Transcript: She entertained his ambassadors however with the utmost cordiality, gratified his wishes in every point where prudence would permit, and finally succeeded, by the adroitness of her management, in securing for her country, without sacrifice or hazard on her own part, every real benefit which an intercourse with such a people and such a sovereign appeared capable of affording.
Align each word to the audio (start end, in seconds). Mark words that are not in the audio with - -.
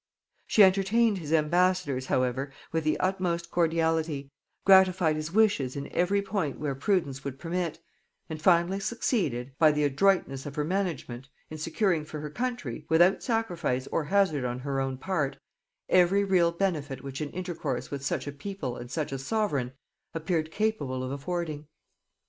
She 0.47 0.63
entertained 0.63 1.19
his 1.19 1.31
ambassadors 1.31 2.07
however 2.07 2.51
with 2.71 2.83
the 2.85 2.99
utmost 2.99 3.51
cordiality, 3.51 4.31
gratified 4.65 5.15
his 5.15 5.31
wishes 5.31 5.75
in 5.75 5.91
every 5.91 6.23
point 6.23 6.57
where 6.57 6.73
prudence 6.73 7.23
would 7.23 7.37
permit, 7.37 7.77
and 8.27 8.41
finally 8.41 8.79
succeeded, 8.79 9.51
by 9.59 9.71
the 9.71 9.83
adroitness 9.83 10.47
of 10.47 10.55
her 10.55 10.63
management, 10.63 11.27
in 11.51 11.59
securing 11.59 12.03
for 12.03 12.19
her 12.19 12.31
country, 12.31 12.83
without 12.89 13.21
sacrifice 13.21 13.85
or 13.91 14.05
hazard 14.05 14.43
on 14.43 14.57
her 14.57 14.79
own 14.81 14.97
part, 14.97 15.37
every 15.87 16.23
real 16.23 16.51
benefit 16.51 17.03
which 17.03 17.21
an 17.21 17.29
intercourse 17.29 17.91
with 17.91 18.03
such 18.03 18.25
a 18.25 18.31
people 18.31 18.77
and 18.77 18.89
such 18.89 19.11
a 19.11 19.19
sovereign 19.19 19.71
appeared 20.15 20.49
capable 20.49 21.03
of 21.03 21.11
affording. 21.11 21.67